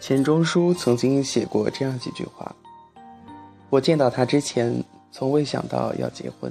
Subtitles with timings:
[0.00, 2.54] 钱钟书曾经写过这样几句话：
[3.68, 6.50] 我见到他之前，从未想到要结婚；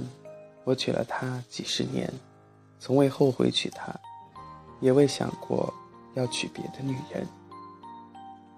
[0.64, 2.12] 我娶了她几十年，
[2.78, 3.92] 从未后悔娶她，
[4.80, 5.72] 也未想过
[6.14, 7.26] 要娶别的女人。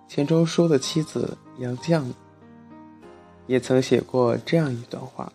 [0.09, 2.03] 钱钟书的妻子杨绛
[3.47, 5.33] 也曾写过这样一段话：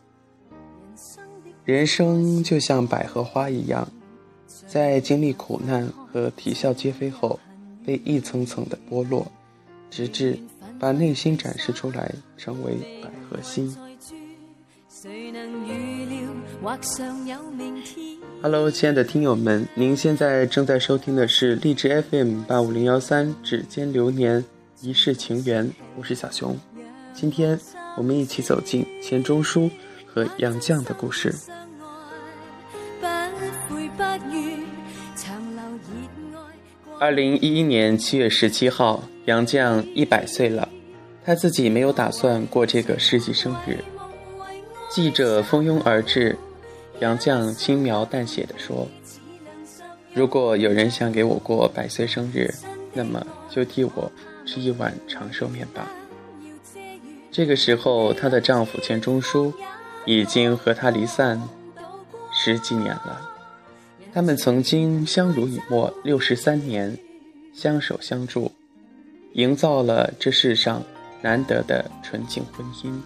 [1.63, 3.87] 人生就像百合花一样，
[4.67, 7.39] 在经历苦难和啼笑皆非后，
[7.85, 9.25] 被一层层的剥落。
[9.89, 10.37] 直至
[10.79, 13.75] 把内心展示出来，成为百合心。
[18.41, 24.41] Hello，亲爱的听友们，您现在正在收听的是励志 FM 八五零幺三《指尖流年》，
[24.81, 26.57] 一世情缘，我是小熊。
[27.13, 27.59] 今天
[27.97, 29.69] 我们一起走进钱钟书
[30.05, 31.33] 和杨绛的故事。
[36.99, 39.03] 二零一一年七月十七号。
[39.25, 40.69] 杨绛一百岁了，
[41.23, 43.83] 她自己没有打算过这个世纪生日。
[44.89, 46.37] 记者蜂拥而至，
[46.99, 48.87] 杨绛轻描淡写的说
[50.13, 52.53] ：“如果有人想给我过百岁生日，
[52.93, 54.11] 那么就替我
[54.45, 55.91] 吃一碗长寿面吧。”
[57.31, 59.51] 这个时候，她的丈夫钱钟书
[60.05, 61.41] 已经和她离散
[62.31, 63.29] 十几年了。
[64.13, 66.97] 他们曾经相濡以沫六十三年，
[67.53, 68.51] 相守相助。
[69.35, 70.81] 营造了这世上
[71.21, 73.01] 难得的纯净婚姻。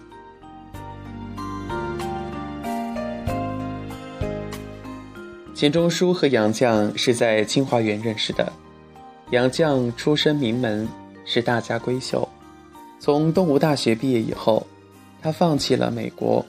[5.54, 8.52] 钱钟书和杨绛是在清华园认识的。
[9.30, 10.88] 杨绛出身名门，
[11.24, 12.28] 是大家闺秀。
[13.00, 14.64] 从东吴大学毕业以后，
[15.20, 16.46] 她放弃了美国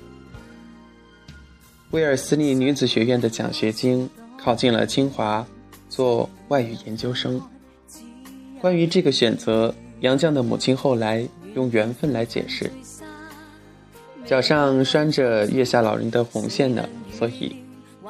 [1.90, 5.44] 威尔斯利女子学院的奖学金，考进了清华，
[5.90, 7.42] 做外语研究生。
[8.62, 12.72] 关于这个选择，杨绛的母亲后来用缘分来解释：
[14.24, 17.56] 脚上拴着月下老人的红线呢，所以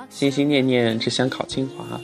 [0.09, 1.99] 心心念念只想考清华。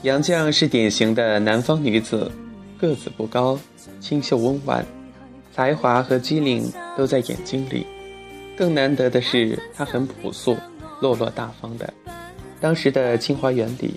[0.00, 2.32] 杨绛是典型的南方女子，
[2.78, 3.60] 个子不高，
[4.00, 4.82] 清秀温婉，
[5.54, 7.86] 才华和机灵都在眼睛里。
[8.56, 10.56] 更难得的是，她很朴素，
[11.02, 11.92] 落落大方的。
[12.62, 13.94] 当时的清华园里。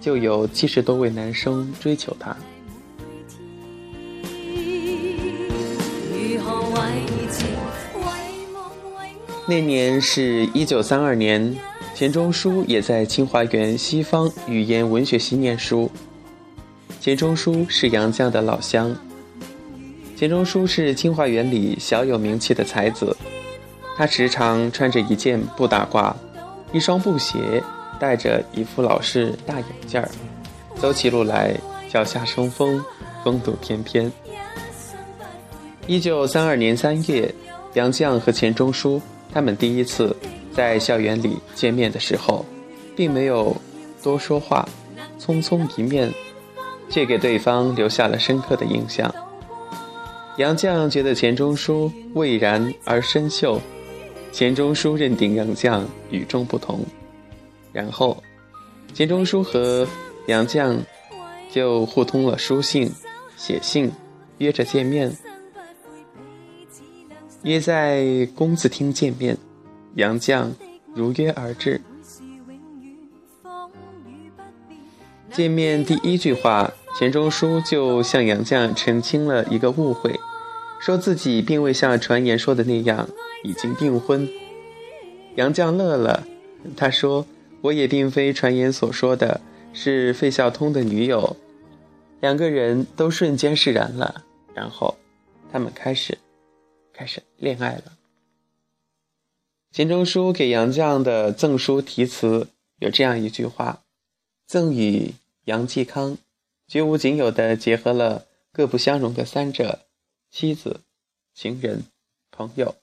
[0.00, 2.36] 就有七十多位男生追求她。
[9.46, 11.56] 那年是一九三二年，
[11.94, 15.90] 钱钟书也在清华园西方语言文学系念书。
[17.00, 18.94] 钱钟书是杨绛的老乡。
[20.14, 23.16] 钱钟书是清华园里小有名气的才子，
[23.96, 26.14] 他时常穿着一件布大褂，
[26.72, 27.62] 一双布鞋。
[27.98, 30.08] 戴着一副老式大眼镜儿，
[30.76, 31.54] 走起路来
[31.88, 32.84] 脚下生风，
[33.24, 34.10] 风度翩翩。
[35.86, 37.34] 一九三二年三月，
[37.74, 39.00] 杨绛和钱钟书
[39.32, 40.14] 他们第一次
[40.52, 42.44] 在校园里见面的时候，
[42.94, 43.56] 并没有
[44.02, 44.68] 多说话，
[45.18, 46.12] 匆匆一面，
[46.90, 49.12] 却给对方留下了深刻的印象。
[50.36, 53.60] 杨绛觉得钱钟书蔚然而深秀，
[54.30, 56.80] 钱钟书认定杨绛与众不同。
[57.78, 58.20] 然后，
[58.92, 59.86] 钱钟书和
[60.26, 60.76] 杨绛
[61.48, 62.90] 就互通了书信，
[63.36, 63.92] 写信，
[64.38, 65.16] 约着见面，
[67.44, 69.38] 约在公子厅见面。
[69.94, 70.48] 杨绛
[70.92, 71.80] 如约而至。
[75.30, 80.18] 见面第一句话，钱钟书就向杨绛澄清了一个误会，
[80.80, 83.08] 说自己并未像传言说的那样
[83.44, 84.28] 已经订婚。
[85.36, 86.26] 杨绛乐了，
[86.76, 87.24] 他说。
[87.60, 89.40] 我也并非传言所说的
[89.72, 91.36] 是费孝通的女友，
[92.20, 94.24] 两个人都瞬间释然了，
[94.54, 94.96] 然后
[95.50, 96.16] 他们开始
[96.92, 97.98] 开始恋爱了。
[99.70, 102.48] 钱钟书给杨绛的赠书题词
[102.78, 103.82] 有这样一句话
[104.46, 106.16] ：“赠与杨继康，
[106.66, 109.80] 绝无仅有的结合了各不相容的三者：
[110.30, 110.80] 妻子、
[111.34, 111.84] 情人、
[112.30, 112.76] 朋友。”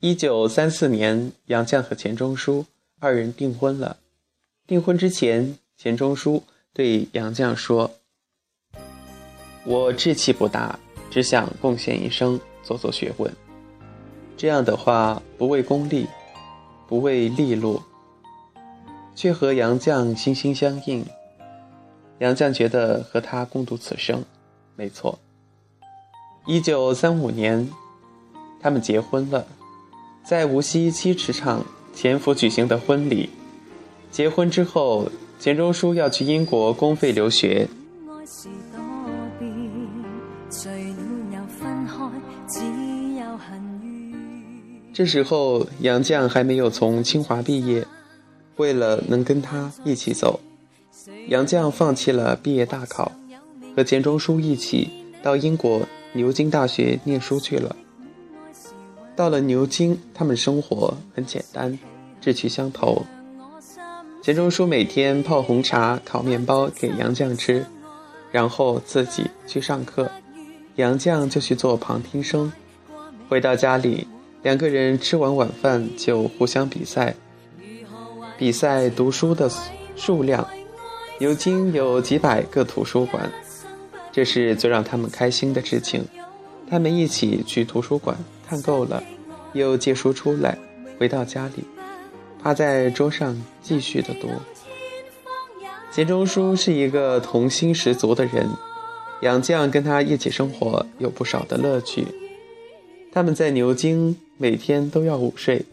[0.00, 2.66] 一九三四年，杨绛和钱钟书。
[3.02, 3.96] 二人订婚了。
[4.64, 7.90] 订婚之前，钱钟书对杨绛说
[9.66, 10.78] ：“我志气不大，
[11.10, 13.28] 只想贡献一生，做做学问。
[14.36, 16.06] 这样的话，不为功利，
[16.86, 17.82] 不为利禄，
[19.16, 21.04] 却和杨绛心心相印。
[22.20, 24.24] 杨绛觉得和他共度此生，
[24.76, 25.18] 没错。
[26.46, 27.68] 一九三五年，
[28.60, 29.44] 他们结婚了，
[30.22, 33.30] 在无锡七尺厂。”前夫举行的婚礼。
[34.10, 37.68] 结婚之后钱钟书要去英国公费留学。
[44.92, 47.86] 这时候杨绛还没有从清华毕业
[48.56, 50.38] 为了能跟他一起走
[51.28, 53.10] 杨绛放弃了毕业大考
[53.74, 54.90] 和钱钟书一起
[55.22, 55.80] 到英国
[56.12, 57.74] 牛津大学念书去了。
[59.14, 61.78] 到了牛津，他们生活很简单，
[62.20, 63.04] 志趣相投。
[64.22, 67.66] 钱钟书每天泡红茶、烤面包给杨绛吃，
[68.30, 70.10] 然后自己去上课，
[70.76, 72.52] 杨绛就去做旁听生。
[73.28, 74.06] 回到家里，
[74.42, 77.14] 两个人吃完晚饭就互相比赛，
[78.38, 79.50] 比赛读书的
[79.96, 80.46] 数量。
[81.18, 83.30] 牛津有几百个图书馆，
[84.10, 86.04] 这是最让他们开心的事情。
[86.68, 88.16] 他们一起去图书馆。
[88.52, 89.02] 看够了，
[89.54, 90.58] 又借书出来，
[90.98, 91.64] 回到家里，
[92.42, 94.28] 趴在桌上继续的读。
[95.90, 98.46] 钱钟书是一个童心十足的人，
[99.22, 102.06] 杨绛跟他一起生活有不少的乐趣。
[103.10, 105.64] 他们在牛津每天都要午睡。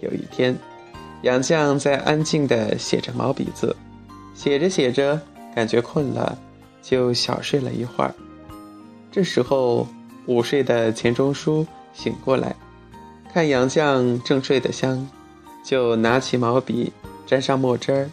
[0.00, 0.56] 有一天，
[1.20, 3.76] 杨绛在安静的写着毛笔字，
[4.34, 5.20] 写着写着
[5.54, 6.38] 感觉困了，
[6.80, 8.14] 就小睡了一会儿。
[9.12, 9.86] 这时候，
[10.24, 11.66] 午睡的钱钟书。
[11.96, 12.54] 醒过来，
[13.32, 15.08] 看杨绛正睡得香，
[15.64, 16.92] 就拿起毛笔，
[17.26, 18.10] 沾上墨汁儿，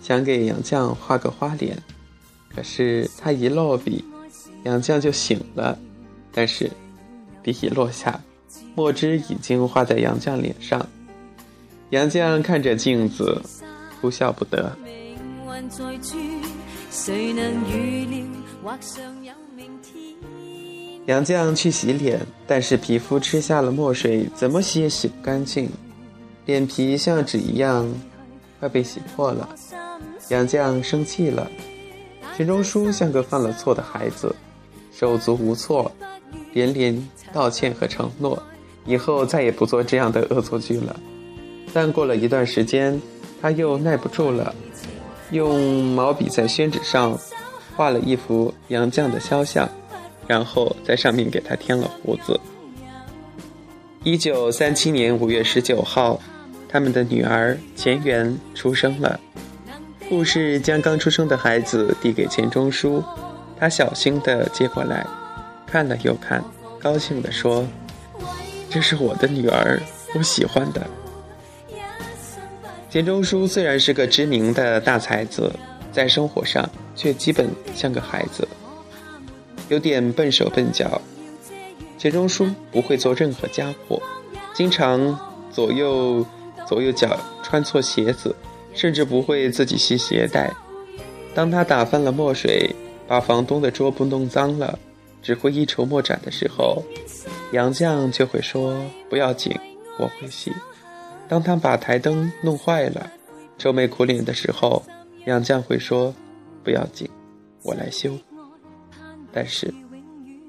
[0.00, 1.76] 想给杨绛画个花脸。
[2.54, 4.02] 可是他一落笔，
[4.64, 5.78] 杨绛就醒了，
[6.32, 6.70] 但是
[7.42, 8.18] 笔一落下，
[8.74, 10.84] 墨汁已经画在杨绛脸上。
[11.90, 13.40] 杨绛看着镜子，
[14.00, 14.74] 哭笑不得。
[21.06, 25.70] 杨绛去洗脸，但是皮肤吃下了墨水，怎么洗也洗不干净，
[26.44, 27.88] 脸皮像纸一样，
[28.58, 29.48] 快被洗破了。
[30.30, 31.48] 杨绛生气了，
[32.36, 34.34] 钱钟书像个犯了错的孩子，
[34.92, 35.92] 手足无措，
[36.52, 38.42] 连连道歉和承诺，
[38.84, 40.98] 以后再也不做这样的恶作剧了。
[41.72, 43.00] 但过了一段时间，
[43.40, 44.52] 他又耐不住了，
[45.30, 47.16] 用毛笔在宣纸上
[47.76, 49.68] 画了一幅杨绛的肖像。
[50.26, 52.38] 然后在上面给他添了胡子。
[54.04, 56.20] 一九三七年五月十九号，
[56.68, 59.18] 他们的女儿钱媛出生了。
[60.08, 63.02] 护士将刚出生的孩子递给钱钟书，
[63.58, 65.04] 他小心地接过来，
[65.66, 66.44] 看了又看，
[66.78, 67.66] 高兴地说
[68.70, 69.82] ：“这是我的女儿，
[70.14, 70.86] 我喜欢的。”
[72.88, 75.52] 钱钟书虽然是个知名的大才子，
[75.90, 78.46] 在生活上却基本像个孩子。
[79.68, 81.00] 有点笨手笨脚，
[81.98, 84.00] 钱钟书不会做任何家务，
[84.54, 85.18] 经常
[85.50, 86.24] 左右
[86.66, 88.34] 左右脚穿错鞋子，
[88.74, 90.52] 甚至不会自己系鞋带。
[91.34, 92.74] 当他打翻了墨水，
[93.08, 94.78] 把房东的桌布弄脏了，
[95.22, 96.82] 只会一筹莫展的时候，
[97.52, 98.80] 杨绛就会说
[99.10, 99.52] ：“不要紧，
[99.98, 100.52] 我会洗。”
[101.28, 103.10] 当他把台灯弄坏了，
[103.58, 104.82] 愁眉苦脸的时候，
[105.26, 106.14] 杨绛会说
[106.62, 107.08] ：“不要紧，
[107.62, 108.16] 我来修。”
[109.38, 109.70] 但是，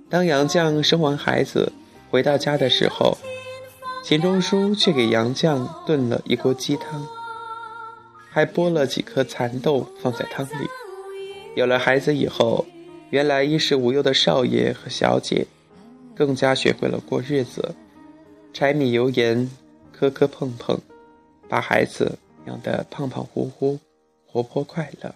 [0.09, 1.73] 当杨绛生完孩子
[2.09, 3.17] 回到家的时候，
[4.01, 7.05] 钱钟书却给杨绛炖了一锅鸡汤，
[8.31, 10.69] 还剥了几颗蚕豆放在汤里。
[11.57, 12.65] 有了孩子以后，
[13.09, 15.45] 原来衣食无忧的少爷和小姐，
[16.15, 17.75] 更加学会了过日子，
[18.53, 19.51] 柴米油盐
[19.91, 20.79] 磕磕碰碰，
[21.49, 23.79] 把孩子养得胖胖乎乎，
[24.25, 25.13] 活泼快乐。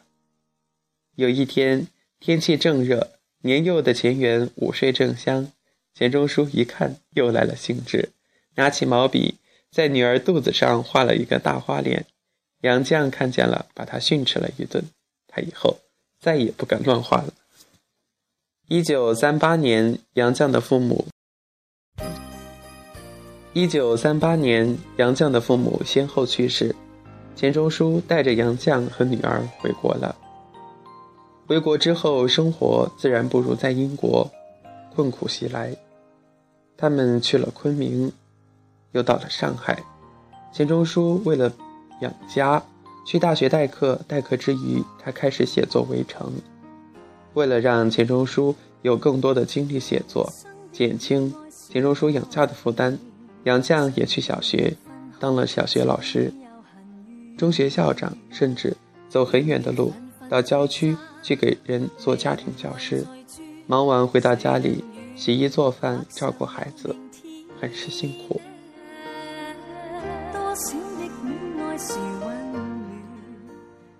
[1.16, 1.88] 有一天
[2.20, 3.12] 天气正热。
[3.42, 5.52] 年幼的钱媛午睡正香，
[5.94, 8.10] 钱钟书一看又来了兴致，
[8.56, 9.36] 拿起毛笔
[9.72, 12.06] 在女儿肚子上画了一个大花脸。
[12.62, 14.84] 杨绛看见了，把他训斥了一顿，
[15.28, 15.80] 他以后
[16.20, 17.34] 再也不敢乱画了。
[18.68, 21.08] 一九三八年，杨绛的父母。
[23.54, 26.76] 一九三八年，杨绛的父母先后去世，
[27.36, 30.16] 钱钟书带着杨绛和女儿回国了。
[31.52, 34.32] 回国之后，生活自然不如在英国，
[34.96, 35.76] 困苦袭来。
[36.78, 38.10] 他们去了昆明，
[38.94, 39.84] 又到了上海。
[40.54, 41.52] 钱钟书为了
[42.00, 42.64] 养家，
[43.06, 46.26] 去大学代课，代课之余，他开始写作《围城》。
[47.34, 50.32] 为了让钱钟书有更多的精力写作，
[50.72, 52.98] 减轻钱钟书养家的负担，
[53.44, 54.74] 杨绛也去小学
[55.20, 56.34] 当了小学老师、
[57.38, 58.74] 中学校长，甚至
[59.10, 59.92] 走很远的路
[60.32, 60.98] 到郊区。
[61.24, 63.06] 去给人做家庭教师，
[63.68, 64.84] 忙完回到家里
[65.16, 66.96] 洗衣做饭照顾孩子，
[67.60, 68.42] 很是辛苦。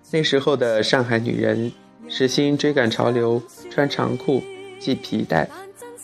[0.10, 1.72] 那时候的上海女人，
[2.08, 4.42] 时兴追赶潮流，穿长裤
[4.80, 5.48] 系皮带，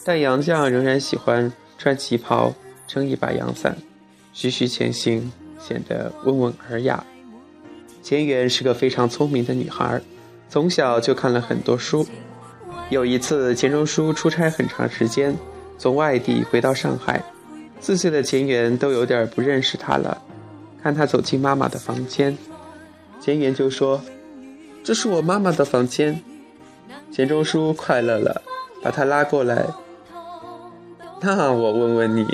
[0.05, 2.53] 但杨绛仍然喜欢穿旗袍
[2.87, 3.75] 撑一把阳伞。
[4.33, 7.03] 徐徐前行，显得温文尔雅。
[8.03, 9.99] 钱媛是个非常聪明的女孩，
[10.49, 12.05] 从小就看了很多书。
[12.89, 15.35] 有一次，钱钟书出差很长时间，
[15.77, 17.23] 从外地回到上海，
[17.79, 20.21] 四岁的钱媛都有点不认识他了。
[20.81, 22.37] 看他走进妈妈的房间，
[23.19, 24.01] 钱媛就说
[24.83, 26.21] ：“这是我妈妈的房间。”
[27.11, 28.41] 钱钟书快乐了，
[28.81, 29.65] 把他拉过来。
[31.21, 32.25] 那我问问你。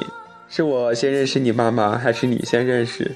[0.56, 3.16] 是我先认识你妈妈，还是你先认识？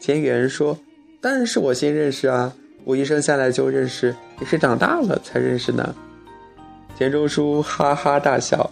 [0.00, 0.76] 钱媛说
[1.22, 2.52] ：“当然是我先认识啊！
[2.84, 5.94] 我一生下来就认识，也是长大了才认识呢。”
[6.96, 8.70] 钱钟书哈哈大笑。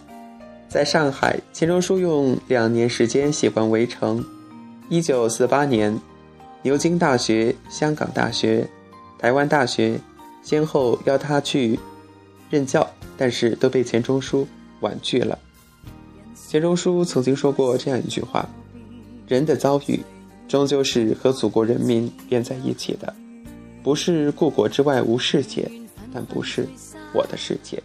[0.69, 4.19] 在上海，钱钟书用两年时间写完《围城》。
[4.89, 5.95] 一九四八年，
[6.63, 8.67] 牛津大学、香港大学、
[9.19, 9.99] 台湾大学
[10.41, 11.79] 先后邀他去
[12.49, 14.47] 任教，但是都被钱钟书
[14.79, 15.37] 婉拒了。
[16.47, 18.47] 钱钟书曾经说过这样一句话
[19.27, 19.99] ：“人的遭遇，
[20.47, 23.13] 终究是和祖国人民连在一起的，
[23.83, 25.69] 不是故国之外无世界，
[26.13, 26.67] 但不是
[27.13, 27.81] 我的世界。”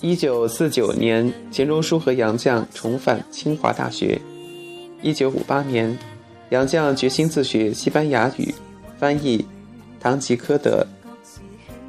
[0.00, 4.18] 一九四九年，钱钟书和杨绛重返清华大学。
[5.02, 5.98] 一九五八年，
[6.48, 8.54] 杨绛决心自学西班牙语，
[8.98, 9.38] 翻译
[10.02, 10.86] 《堂吉诃德》。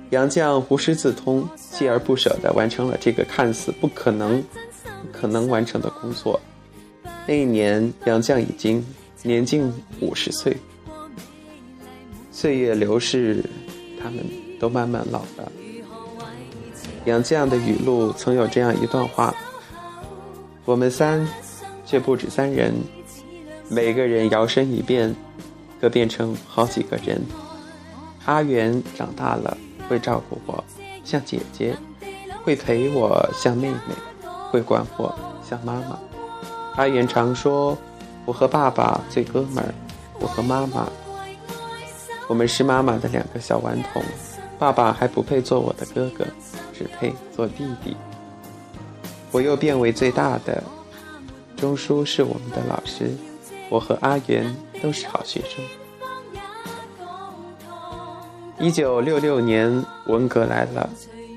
[0.10, 4.43] 杨绛无师自通，锲而不舍地完成了这个看似不可能。
[5.12, 6.39] 可能完成的工作。
[7.27, 8.84] 那一年，杨绛已经
[9.24, 10.55] 年近五十岁。
[12.32, 13.44] 岁月流逝，
[14.02, 14.24] 他们
[14.60, 15.52] 都慢慢老了。
[17.06, 19.34] 杨绛的语录曾有这样一段话
[20.66, 21.28] ：“我们三，
[21.86, 22.74] 却不止三人，
[23.70, 25.16] 每个人摇身一变，
[25.80, 27.22] 可变成好几个人。
[28.26, 29.58] 阿元长大了，
[29.90, 30.64] 会照顾我，
[31.04, 31.74] 像姐姐；
[32.44, 33.78] 会陪我，像妹妹。”
[34.52, 35.98] 会管我像妈妈。
[36.76, 37.78] 阿元常说
[38.26, 39.74] ：“我和爸爸最哥们儿，
[40.20, 40.90] 我和妈妈，
[42.32, 44.02] 我们是妈妈的两个小顽童。
[44.58, 46.26] 爸爸还不配做我的哥哥，
[46.74, 47.94] 只配做弟弟。
[49.34, 50.64] 我又变为最大的。
[51.58, 53.12] 钟书是我们的老师，
[53.70, 55.62] 我和阿元都是好学生。”
[58.60, 60.90] 一九六六年，文革来了，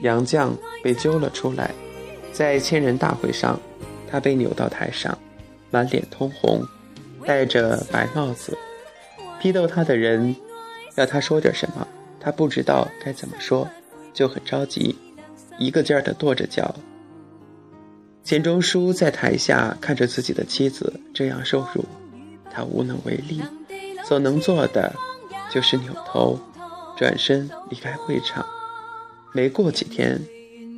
[0.03, 1.73] 杨绛被揪了出来。
[2.33, 3.59] 在千人大会上，
[4.09, 5.19] 他被扭到台上，
[5.73, 6.63] 满脸通红，
[7.27, 8.57] 戴着白帽子。
[9.41, 10.37] 批斗他的人
[10.97, 11.87] 要他说点什么，
[12.21, 13.69] 他不知道该怎么说，
[14.13, 14.97] 就很着急，
[15.59, 16.75] 一个劲儿地跺着脚。
[18.23, 21.85] 钱钟书在台下看着自己的妻子这样受辱，
[22.51, 23.43] 他无能为力，
[24.05, 24.95] 所能做的
[25.51, 26.39] 就是扭头，
[26.97, 28.45] 转身离开会场。
[29.33, 30.21] 没过几天。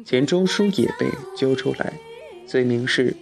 [0.05, 1.93] 钱钟书也被揪出来，
[2.47, 3.13] 罪名是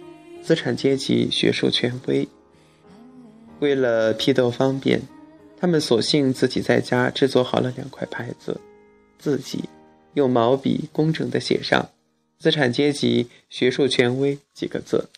[0.43, 2.27] 资产阶级学术权威。
[3.59, 5.01] 为了批斗方便，
[5.65, 8.61] 他们索性自己在家制作好了两块牌子，
[9.17, 9.63] 自己
[10.13, 11.89] 用毛笔工整地写上
[12.37, 15.09] “资产阶级学术权威”几个字，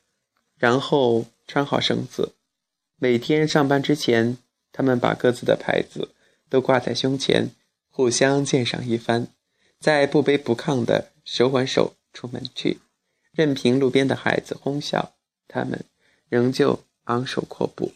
[0.57, 2.31] 然后穿好绳子。
[2.95, 4.37] 每天上班之前，
[4.71, 6.11] 他们把各自的牌子
[6.49, 7.49] 都挂在胸前，
[7.91, 9.27] 互相鉴赏一番，
[9.81, 11.11] 再不卑不亢的。
[11.25, 12.79] 手挽手出门去，
[13.33, 15.11] 任凭路边的孩子哄笑，
[15.49, 15.83] 他们
[16.29, 17.91] 仍旧昂首阔步。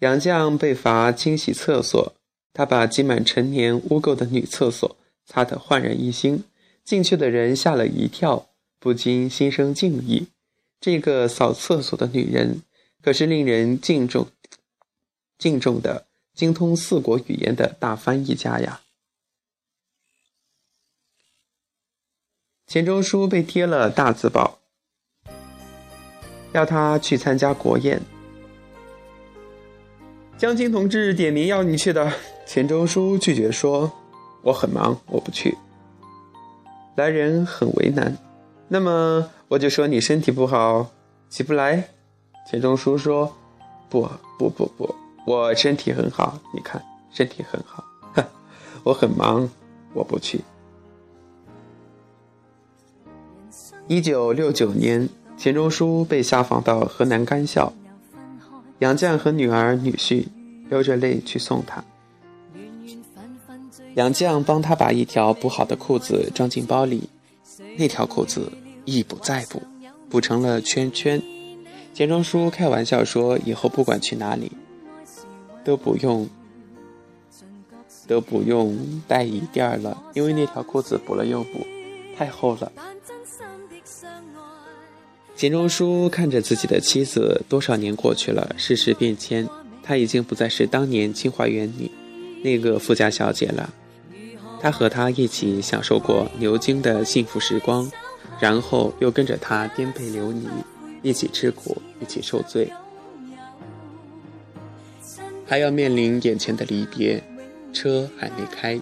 [0.00, 2.14] 杨绛被罚清洗厕所，
[2.52, 6.44] 他把积满陈年污垢的女厕所擦得焕然一新，
[6.84, 10.28] 进去的人吓了一跳，不禁心生敬意。
[10.80, 12.62] 这个扫厕所的女人，
[13.02, 14.28] 可是令人敬重、
[15.36, 18.82] 敬重的精通四国语言的大翻译家呀！
[22.68, 24.60] 钱钟书被贴了大字报，
[26.52, 28.00] 要他去参加国宴。
[30.38, 32.12] 江青同志点名要你去的，
[32.46, 33.90] 钱钟书拒绝说
[34.42, 35.58] ：“我很忙，我不去。”
[36.94, 38.16] 来人很为难，
[38.68, 40.86] 那么我就说你身体不好，
[41.28, 41.88] 起不来。
[42.48, 43.34] 钱钟书说
[43.90, 44.94] ：“不不不不，
[45.26, 46.80] 我身体很好，你看
[47.10, 47.84] 身体很好。
[48.84, 49.50] 我很忙，
[49.92, 50.40] 我不去。”
[53.88, 57.72] 一九六九年，钱钟书被下放到河南干校，
[58.80, 60.26] 杨绛和女儿女婿
[60.68, 61.82] 流着泪去送他。
[63.94, 67.08] 杨绛帮他把一条补好的裤子装进包里，
[67.76, 68.52] 那条裤子
[68.84, 69.60] 一补再补，
[70.08, 71.20] 补成了圈圈。
[71.92, 74.52] 钱钟书开玩笑说：“以后不管去哪里，
[75.64, 76.28] 都不用
[78.06, 81.66] 都不用带椅垫了，因为那条裤子补了又补，
[82.16, 82.70] 太厚了。”
[85.38, 89.48] 钱钟书看着自己的妻子，多少年过去了，世事变迁，
[89.84, 91.92] 她已经不再是当年清华园里
[92.42, 93.72] 那个富家小姐了。
[94.60, 97.88] 他和她一起享受过牛津的幸福时光，
[98.40, 100.48] 然后又跟着她颠沛流离，
[101.02, 102.72] 一起吃苦，一起受罪，
[105.46, 107.22] 还要面临眼前的离别。
[107.72, 108.80] 车还没开，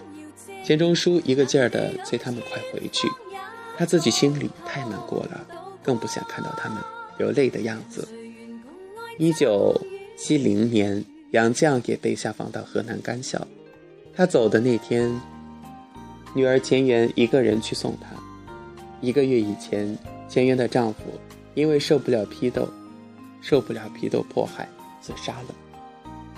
[0.64, 3.06] 钱钟书一个劲儿的催他们快回去，
[3.76, 5.46] 他自己心里太难过了。
[5.86, 6.82] 更不想看到他们
[7.16, 8.06] 流泪的样子。
[9.18, 9.72] 一九
[10.18, 13.46] 七零年，杨绛也被下放到河南干校。
[14.12, 15.08] 他走的那天，
[16.34, 18.08] 女儿钱媛一个人去送他。
[19.00, 19.96] 一个月以前，
[20.28, 21.02] 钱媛的丈夫
[21.54, 22.68] 因为受不了批斗，
[23.40, 24.68] 受不了批斗迫害，
[25.00, 25.54] 自杀了。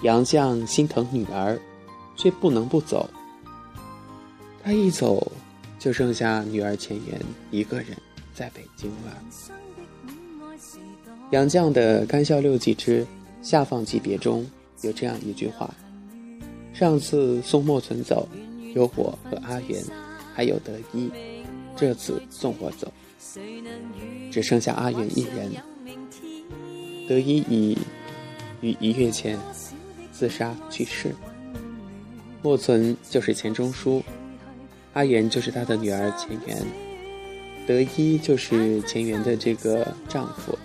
[0.02, 1.59] 杨绛心疼女儿，
[2.17, 3.09] 却不能不走。
[4.62, 5.33] 他一走，
[5.78, 7.97] 就剩下女儿钱媛一个人。
[8.38, 9.21] 在北京了。
[11.33, 13.04] 杨绛的《干校六记之
[13.42, 14.49] 下放级别》中
[14.83, 15.75] 有这样一句话
[16.73, 18.28] ：“上次送莫存走，
[18.76, 19.83] 有我和阿元，
[20.33, 21.11] 还有德一；
[21.75, 22.92] 这次送我走，
[24.30, 25.50] 只剩下阿元一人。
[27.09, 27.76] 德一已
[28.61, 29.37] 于一月前
[30.12, 31.12] 自杀去世。
[32.40, 34.00] 莫存就是钱钟书，
[34.92, 36.57] 阿元就是他的女儿钱媛。”
[37.68, 40.58] 德一就是钱媛的这个丈夫，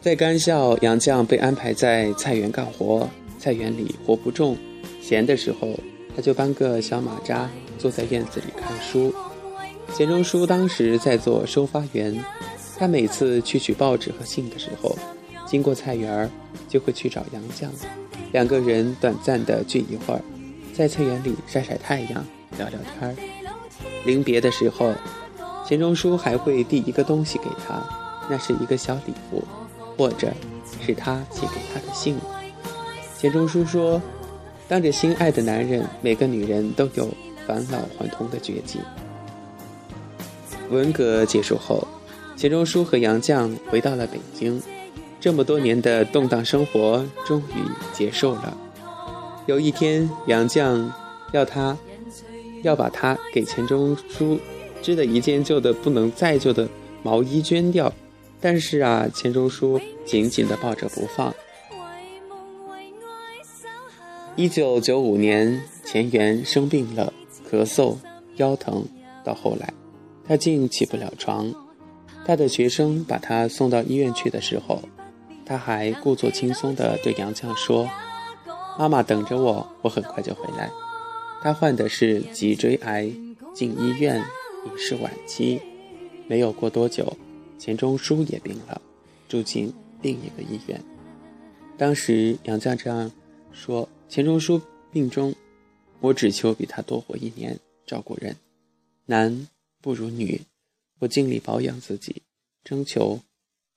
[0.00, 3.06] 在干校，杨绛被安排在菜园干活。
[3.38, 4.56] 菜园里活不重，
[5.02, 5.78] 闲的时候
[6.16, 9.14] 他就搬个小马扎，坐在院子里看书。
[9.94, 12.18] 钱钟书当时在做收发员，
[12.78, 14.96] 他每次去取报纸和信的时候，
[15.46, 16.28] 经过菜园，
[16.66, 17.68] 就会去找杨绛，
[18.32, 20.22] 两个人短暂的聚一会儿，
[20.72, 22.26] 在菜园里晒晒太阳，
[22.56, 23.35] 聊聊天儿。
[24.06, 24.94] 临别的时候，
[25.66, 27.82] 钱钟书还会递一个东西给他，
[28.30, 29.44] 那是一个小礼物，
[29.96, 30.32] 或者
[30.80, 32.16] 是他寄给他的信。
[33.18, 34.00] 钱钟书说
[34.68, 37.08] ：“当着心爱的男人，每个女人都有
[37.46, 38.78] 返老还童的绝技。”
[40.70, 41.86] 文革结束后，
[42.36, 44.62] 钱钟书和杨绛回到了北京，
[45.20, 48.56] 这么多年的动荡生活终于结束了。
[49.46, 50.90] 有一天，杨绛
[51.32, 51.76] 要他。
[52.62, 54.38] 要把他给钱钟书
[54.82, 56.68] 织的一件旧的不能再旧的
[57.02, 57.92] 毛衣捐掉，
[58.40, 61.32] 但是啊，钱钟书紧紧地抱着不放。
[64.34, 67.12] 一九九五年，钱媛生病了，
[67.50, 67.96] 咳嗽、
[68.36, 68.84] 腰疼，
[69.24, 69.72] 到后来，
[70.26, 71.52] 他竟起不了床。
[72.26, 74.82] 他的学生把他送到医院去的时候，
[75.44, 77.88] 他还故作轻松地对杨绛说
[78.78, 80.70] ：“妈妈等着我，我很快就回来。”
[81.42, 83.10] 他患的是脊椎癌，
[83.54, 84.20] 进医院
[84.64, 85.60] 已是晚期。
[86.28, 87.16] 没有过多久，
[87.58, 88.82] 钱钟书也病了，
[89.28, 89.72] 住进
[90.02, 90.82] 另一个医院。
[91.78, 93.12] 当时杨绛这样
[93.52, 95.34] 说：“钱钟书病中，
[96.00, 98.34] 我只求比他多活一年，照顾人。
[99.04, 99.46] 男
[99.80, 100.40] 不如女，
[100.98, 102.22] 我尽力保养自己，
[102.64, 103.20] 征求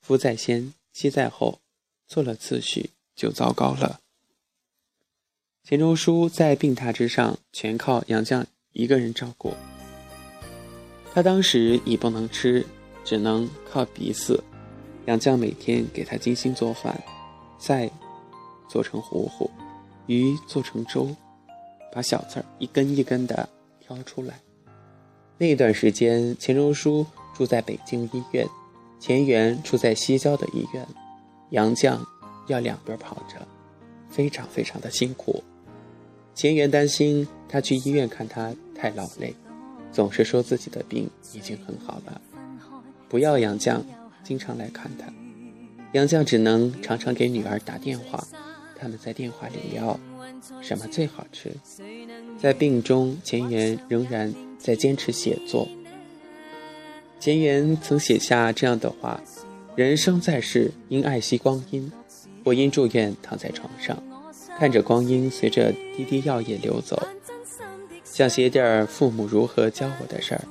[0.01, 1.59] 夫在先，妻在后，
[2.07, 3.99] 错了次序就糟糕了。”
[5.69, 9.53] 钱钟书在病榻之上，全靠杨绛一个人照顾。
[11.13, 12.65] 他当时已不能吃，
[13.05, 14.39] 只能靠鼻饲。
[15.05, 16.99] 杨绛每天给他精心做饭，
[17.59, 17.87] 菜
[18.67, 19.47] 做成糊糊，
[20.07, 21.15] 鱼做成粥，
[21.93, 23.47] 把小刺儿一根一根的
[23.79, 24.39] 挑出来。
[25.37, 28.43] 那段时间，钱钟书住在北京医院，
[28.99, 30.83] 钱媛住在西郊的医院，
[31.51, 31.95] 杨绛
[32.47, 33.47] 要两边跑着，
[34.09, 35.43] 非常非常的辛苦。
[36.39, 39.35] 钱媛担心他去医院看他太劳累，
[39.91, 42.21] 总是说自己的病已经很好了，
[43.09, 43.81] 不要杨绛
[44.23, 45.13] 经常来看他。
[45.91, 48.25] 杨绛只能常常给女儿打电话，
[48.73, 49.99] 他们在电话里聊
[50.61, 51.51] 什么最好吃。
[52.37, 55.67] 在病中，钱媛仍然在坚持写作。
[57.19, 59.21] 钱媛曾写下这样的话
[59.75, 61.91] ：“人生在世，应爱惜光阴。
[62.45, 64.01] 我因住院躺在床上。”
[64.59, 67.01] 看着光阴随着滴滴药液流走，
[68.03, 70.41] 想写点父母如何教我的事儿，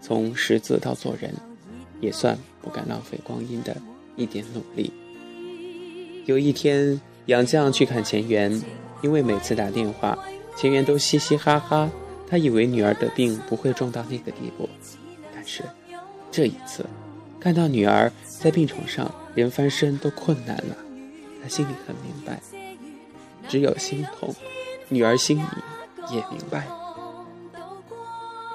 [0.00, 1.32] 从识字到做人，
[2.00, 3.76] 也算不敢浪费光阴的
[4.16, 4.92] 一点努力。
[6.26, 8.60] 有一天，杨绛去看钱媛，
[9.00, 10.18] 因为每次打电话，
[10.56, 11.88] 钱媛都嘻嘻哈哈，
[12.26, 14.68] 他以为女儿的病不会重到那个地步，
[15.32, 15.62] 但是
[16.32, 16.84] 这一次，
[17.38, 20.76] 看到女儿在病床上连翻身都困难了，
[21.40, 22.40] 他心里很明白。
[23.48, 24.34] 只有心痛，
[24.88, 25.46] 女儿心里
[26.10, 26.66] 也明白。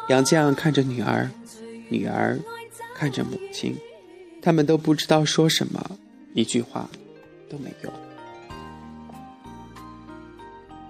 [0.10, 1.30] 杨绛看着女儿，
[1.90, 2.40] 女儿
[2.96, 3.78] 看着母亲，
[4.42, 5.92] 他们都不知道说什么，
[6.34, 6.90] 一句话
[7.50, 7.92] 都没有。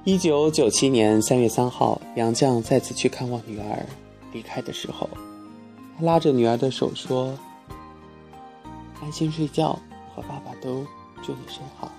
[0.03, 3.85] 一九九七年三月三号，杨绛再次去看望女儿，
[4.31, 5.09] 离开的时候，
[5.97, 7.37] 他拉着女儿的手说
[9.03, 9.77] ：“安心睡觉，
[10.15, 10.85] 和爸爸都
[11.21, 11.91] 祝你睡好。”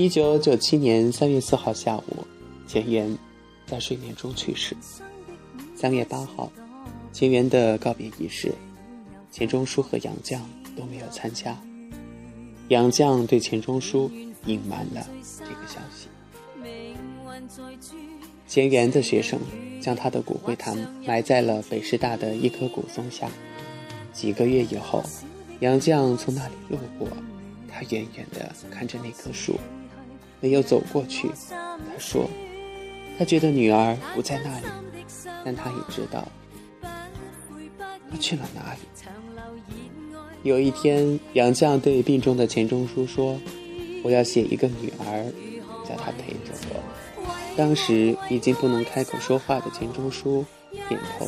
[0.00, 2.26] 一九九七年三月四号下午，
[2.66, 3.14] 钱媛
[3.66, 4.74] 在睡眠中去世。
[5.76, 6.50] 三月八号，
[7.12, 8.50] 钱媛的告别仪式，
[9.30, 10.38] 钱钟书和杨绛
[10.74, 11.54] 都没有参加。
[12.68, 14.10] 杨绛对钱钟书
[14.46, 15.06] 隐瞒了
[15.40, 16.08] 这个消息。
[18.48, 19.38] 钱媛的学生
[19.82, 23.28] 将他的骨灰坛埋在了北师大的一棵古松下。
[24.14, 25.04] 几个月以后，
[25.60, 27.06] 杨绛从那里路过，
[27.68, 29.60] 他远远地看着那棵树，
[30.40, 31.30] 没有走过去。
[31.48, 32.28] 他说
[33.18, 34.66] ：“他觉得女儿不在那里，
[35.44, 36.26] 但他也知道
[38.10, 38.80] 她去了哪里。”
[40.42, 43.38] 有一天，杨绛对病中的钱钟书说
[44.02, 45.32] ：“我要写一个女儿，
[45.86, 46.82] 叫她陪着我。”
[47.56, 50.44] 当时已经不能开口说话的钱钟书
[50.88, 51.26] 点头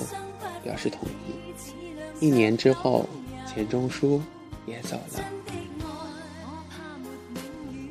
[0.65, 2.25] 表示同意。
[2.25, 3.07] 一年之后，
[3.47, 4.23] 钱钟书
[4.65, 5.21] 也走了。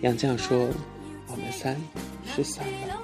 [0.01, 0.69] 杨绛说
[1.31, 1.75] ：“我们三
[2.35, 2.97] 失散了。”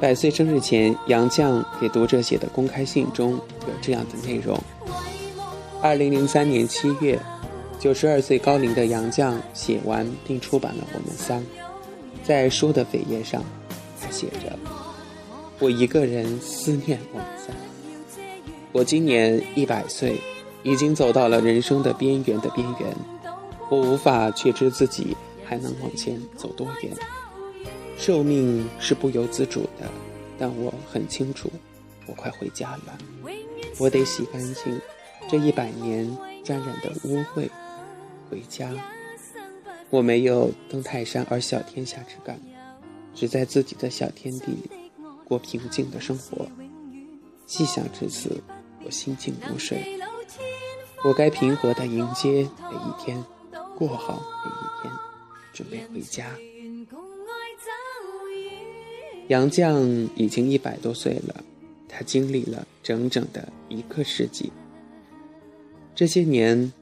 [0.00, 4.56] 百岁生日前，杨绛给读者写的公开信中有这样的内容：
[5.82, 7.18] 二零零三年七月，
[7.80, 11.40] 九十二岁高龄的杨绛写完并出版了《我们三》。
[12.22, 13.42] 在书的扉页上，
[14.00, 14.56] 他写着
[15.58, 17.56] ：“我一个人思念我们三。
[18.70, 20.20] 我今年一百岁，
[20.62, 22.96] 已经走到了人生的边缘的边缘。
[23.68, 25.16] 我无法确知自己
[25.48, 26.92] 还能往前走多远。
[27.96, 29.90] 寿命是不由自主的，
[30.38, 31.50] 但我很清楚，
[32.06, 32.98] 我快回家了。
[33.78, 34.80] 我得洗干净
[35.28, 36.06] 这一百年
[36.44, 37.48] 沾染的污秽，
[38.30, 38.70] 回家。”
[39.90, 42.38] 我没有登泰山而小天下之感，
[43.14, 44.70] 只在自己的小天地里
[45.24, 46.46] 过平静的生活。
[47.46, 48.42] 细想至此，
[48.84, 49.98] 我心静如水。
[51.02, 53.24] 我该平和地迎接每一天，
[53.78, 54.67] 过好每一，
[55.58, 56.38] 准备回家。
[59.26, 61.44] 杨绛已经一百多岁了，
[61.88, 64.52] 他经历了整整的一个世纪。
[65.96, 66.72] 这些年。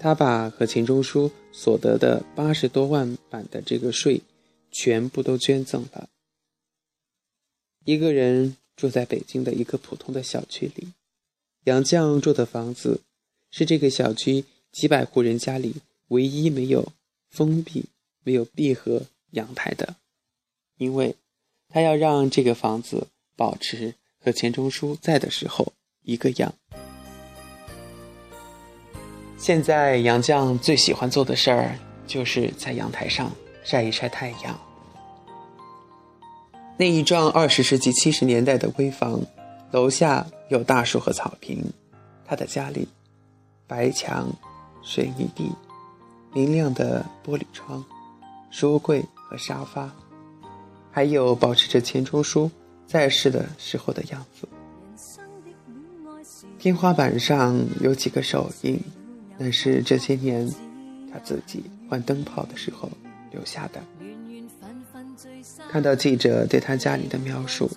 [0.00, 4.22] 他把和钱钟书所得的八十多万版的这个税，
[4.70, 6.08] 全部都捐赠了。
[7.84, 10.92] 一个人住在北京的一个普通的小区里，
[11.64, 13.00] 杨绛住的房子
[13.50, 15.74] 是这个小区几百户人家里
[16.10, 16.92] 唯一没有
[17.28, 17.86] 封闭、
[18.28, 19.96] 没有闭合阳台的，
[20.76, 21.16] 因为
[21.70, 26.52] 他要让这个房子保持和钱钟书在的时候一个样。
[29.38, 33.32] 现在杨绛最喜欢做的事儿，就是在阳台上
[33.64, 34.60] 晒一晒太阳。
[36.76, 39.22] 那一幢二十世纪七十年代的危房，
[39.70, 41.64] 楼下有大树和草坪。
[42.26, 42.86] 他的家里，
[43.66, 44.30] 白墙、
[44.82, 45.50] 水泥地、
[46.34, 47.82] 明亮的玻璃窗、
[48.50, 49.90] 书柜和沙发，
[50.90, 52.50] 还有保持着钱钟书
[52.86, 54.48] 在世的时候的样子。
[56.58, 58.80] 天花板上有几个手印。
[59.40, 60.50] 那是这些年
[61.12, 62.90] 他自己换灯泡的时候
[63.30, 63.80] 留下的。
[65.70, 67.70] 看到记者对他家里的描述，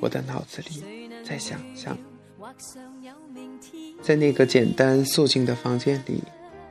[0.00, 0.82] 我的脑子里
[1.24, 1.96] 在想象，
[4.02, 6.20] 在那个简单素净的房间里，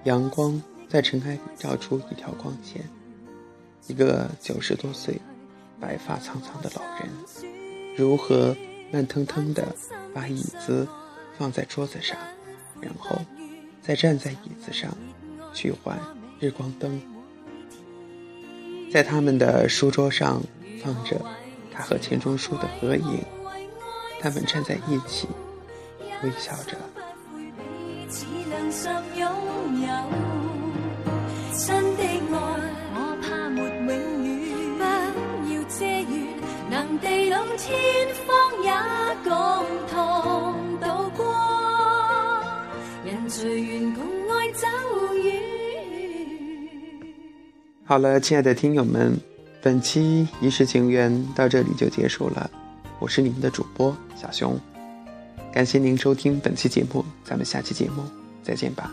[0.04, 2.84] 阳光在尘埃里照出一条光线，
[3.88, 5.20] 一个九十多岁、
[5.80, 7.10] 白发苍苍的老人，
[7.98, 8.56] 如何
[8.92, 9.76] 慢腾腾地
[10.14, 10.88] 把椅子
[11.38, 12.18] 放在桌子上，
[12.82, 13.20] 然后。
[13.86, 14.98] 再站在椅子上，
[15.54, 16.00] 去换
[16.40, 17.02] 日光灯。
[18.90, 20.42] 在他们的书桌上
[20.82, 21.22] 放着
[21.70, 23.22] 他和钱钟书的合影，
[24.22, 25.28] 他们站在一起，
[26.24, 26.78] 微笑着。
[37.66, 37.74] 天
[38.28, 38.28] 方
[38.62, 38.70] 也
[39.24, 39.32] 共
[47.86, 49.18] 好了，亲爱的听友们，
[49.62, 52.52] 本期《一世情缘》到这里就结束了。
[53.00, 54.60] 我是你们的主播小熊，
[55.54, 58.04] 感谢您收听本期节目，咱们下期节目
[58.42, 58.92] 再见吧。